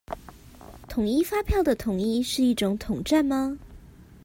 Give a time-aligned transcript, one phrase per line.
[0.89, 3.59] 統一發票的統一，是一種統戰嗎？